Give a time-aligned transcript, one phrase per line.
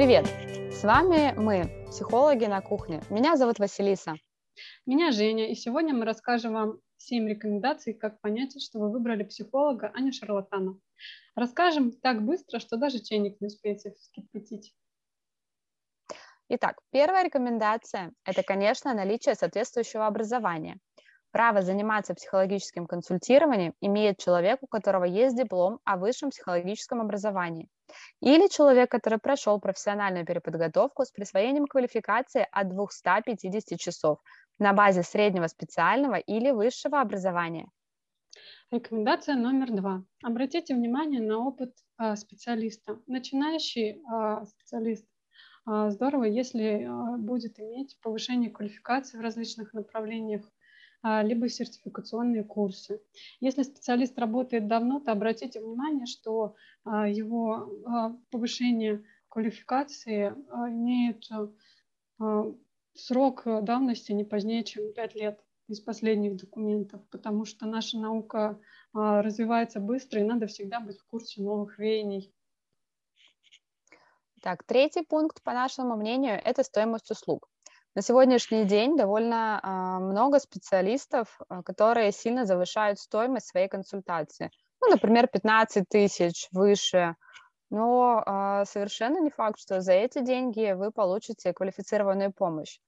[0.00, 0.26] Привет!
[0.72, 3.02] С вами мы, психологи на кухне.
[3.10, 4.14] Меня зовут Василиса.
[4.86, 9.92] Меня Женя, и сегодня мы расскажем вам 7 рекомендаций, как понять, что вы выбрали психолога,
[9.94, 10.80] а не шарлатана.
[11.34, 14.74] Расскажем так быстро, что даже чайник не успеете вскипятить.
[16.48, 20.78] Итак, первая рекомендация– это, конечно, наличие соответствующего образования.
[21.32, 27.68] Право заниматься психологическим консультированием имеет человек, у которого есть диплом о высшем психологическом образовании,
[28.20, 34.18] или человек, который прошел профессиональную переподготовку с присвоением квалификации от 250 часов
[34.58, 37.68] на базе среднего специального или высшего образования.
[38.72, 40.04] Рекомендация номер два.
[40.24, 43.00] Обратите внимание на опыт э, специалиста.
[43.06, 45.06] Начинающий э, специалист
[45.68, 46.88] э, здорово, если
[47.18, 50.59] будет иметь повышение квалификации в различных направлениях а,
[51.02, 53.00] либо сертификационные курсы.
[53.40, 61.28] Если специалист работает давно, то обратите внимание, что а, его а, повышение квалификации имеет
[62.94, 68.58] срок давности не позднее, чем 5 лет из последних документов, потому что наша наука
[68.92, 72.34] развивается быстро, и надо всегда быть в курсе новых веяний.
[74.42, 77.49] Так, третий пункт, по нашему мнению, это стоимость услуг.
[77.96, 84.50] На сегодняшний день довольно а, много специалистов, а, которые сильно завышают стоимость своей консультации.
[84.80, 87.16] Ну, например, 15 тысяч выше.
[87.68, 92.78] Но а, совершенно не факт, что за эти деньги вы получите квалифицированную помощь.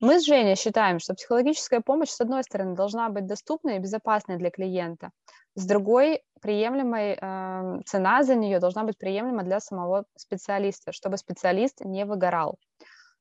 [0.00, 4.36] Мы с Женей считаем, что психологическая помощь, с одной стороны, должна быть доступной и безопасной
[4.36, 5.10] для клиента,
[5.54, 11.84] с другой, приемлемой э, цена за нее должна быть приемлема для самого специалиста, чтобы специалист
[11.84, 12.58] не выгорал.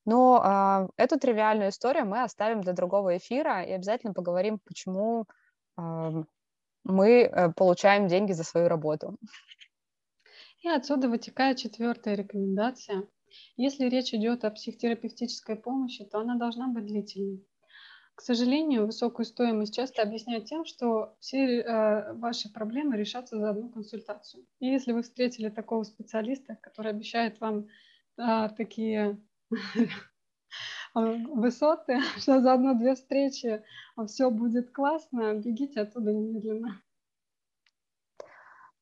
[0.05, 5.25] Но э, эту тривиальную историю мы оставим для другого эфира и обязательно поговорим, почему
[5.77, 6.23] э,
[6.83, 9.17] мы получаем деньги за свою работу.
[10.61, 13.08] И отсюда вытекает четвертая рекомендация.
[13.55, 17.45] Если речь идет о психотерапевтической помощи, то она должна быть длительной.
[18.15, 23.70] К сожалению, высокую стоимость часто объясняют тем, что все э, ваши проблемы решатся за одну
[23.70, 24.45] консультацию.
[24.59, 27.67] И если вы встретили такого специалиста, который обещает вам
[28.17, 29.20] э, такие
[30.94, 33.64] высоты, что за одну-две встречи
[34.08, 36.82] все будет классно, бегите оттуда немедленно.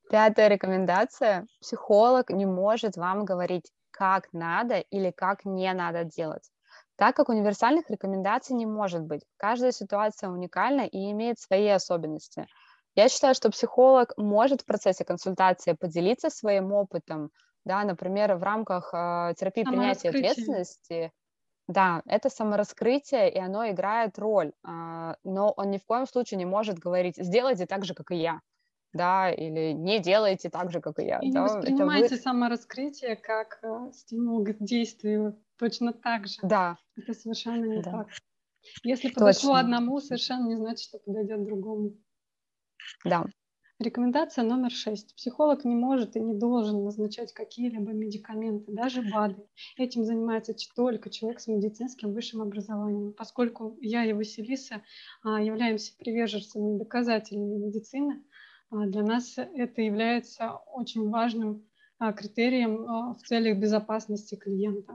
[0.10, 1.48] Пятая рекомендация.
[1.62, 6.50] Психолог не может вам говорить, как надо или как не надо делать.
[6.96, 9.22] Так как универсальных рекомендаций не может быть.
[9.38, 12.48] Каждая ситуация уникальна и имеет свои особенности.
[12.96, 17.30] Я считаю, что психолог может в процессе консультации поделиться своим опытом,
[17.70, 21.12] да, например, в рамках э, терапии принятия ответственности,
[21.68, 26.46] да, это самораскрытие, и оно играет роль, э, но он ни в коем случае не
[26.46, 28.42] может говорить, сделайте так же, как и я,
[28.92, 31.20] да, или не делайте так же, как и я.
[31.20, 32.22] И да, не воспринимайте вы...
[32.22, 36.40] самораскрытие как э, стимул к действию точно так же.
[36.42, 36.76] Да.
[36.98, 37.92] Это совершенно не да.
[37.92, 38.08] так.
[38.84, 39.60] Если подошло Точно.
[39.60, 41.92] одному, совершенно не значит, что подойдет другому.
[43.06, 43.26] Да.
[43.82, 45.16] Рекомендация номер шесть.
[45.16, 49.48] Психолог не может и не должен назначать какие-либо медикаменты, даже БАДы.
[49.78, 53.14] Этим занимается только человек с медицинским высшим образованием.
[53.14, 54.84] Поскольку я и Василиса
[55.24, 58.22] а, являемся приверженцами доказательной медицины,
[58.70, 61.66] а, для нас это является очень важным
[62.00, 62.84] а, критерием
[63.16, 64.94] в целях безопасности клиента.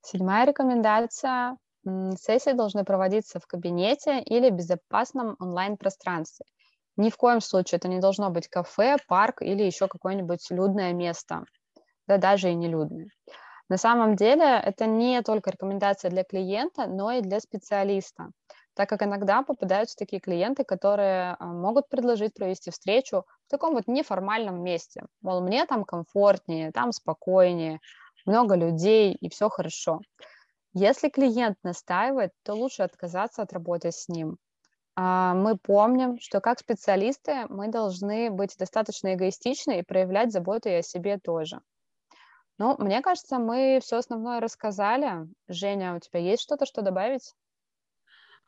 [0.00, 1.58] Седьмая рекомендация
[2.18, 6.44] Сессии должны проводиться в кабинете или безопасном онлайн-пространстве.
[6.96, 11.44] Ни в коем случае это не должно быть кафе, парк или еще какое-нибудь людное место,
[12.08, 13.08] да даже и не людное.
[13.68, 18.30] На самом деле это не только рекомендация для клиента, но и для специалиста,
[18.74, 23.88] так как иногда попадаются такие клиенты, которые а, могут предложить провести встречу в таком вот
[23.88, 25.04] неформальном месте.
[25.20, 27.80] Мол, мне там комфортнее, там спокойнее,
[28.24, 30.00] много людей и все хорошо.
[30.78, 34.36] Если клиент настаивает, то лучше отказаться от работы с ним.
[34.94, 40.74] А, мы помним, что как специалисты мы должны быть достаточно эгоистичны и проявлять заботу и
[40.74, 41.62] о себе тоже.
[42.58, 45.26] Ну, мне кажется, мы все основное рассказали.
[45.48, 47.32] Женя, у тебя есть что-то, что добавить?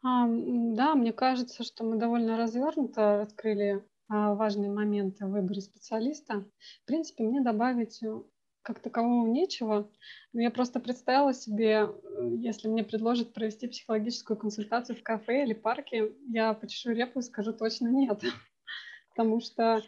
[0.02, 6.44] А, да, мне кажется, что мы довольно развернуто открыли а, важные моменты в выборе специалиста.
[6.82, 8.20] В принципе, мне добавить э,
[8.68, 9.90] как такового нечего.
[10.34, 15.54] Но я просто представила себе, э, если мне предложат провести психологическую консультацию в кафе или
[15.54, 18.22] парке, я почешу репу и скажу точно нет.
[19.16, 19.82] Потому что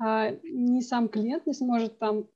[0.00, 2.26] а, ни сам клиент не сможет там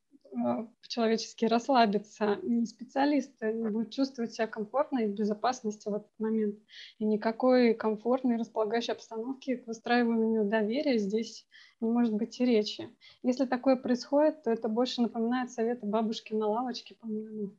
[0.82, 6.56] по-человечески расслабиться, и специалисты будут чувствовать себя комфортно и в безопасности в этот момент.
[6.98, 11.46] И никакой комфортной располагающей обстановки к выстраиванию доверия здесь
[11.80, 12.88] не может быть и речи.
[13.22, 17.52] Если такое происходит, то это больше напоминает советы бабушки на лавочке, по-моему.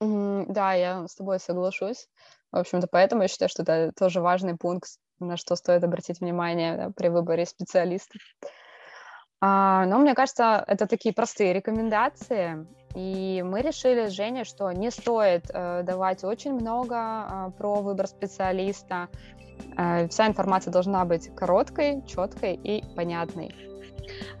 [0.00, 2.08] Да, я с тобой соглашусь.
[2.52, 6.76] В общем-то, поэтому я считаю, что это тоже важный пункт, на что стоит обратить внимание
[6.76, 8.20] да, при выборе специалистов.
[9.40, 12.66] А, но мне кажется, это такие простые рекомендации.
[12.94, 18.08] И мы решили с Женей, что не стоит э, давать очень много э, про выбор
[18.08, 19.08] специалиста.
[19.76, 23.54] Э, вся информация должна быть короткой, четкой и понятной.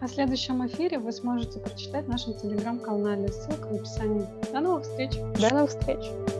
[0.00, 3.28] О следующем эфире вы сможете прочитать в нашем телеграм-канале.
[3.28, 4.26] Ссылка в описании.
[4.52, 5.12] До новых встреч!
[5.38, 6.39] До новых встреч!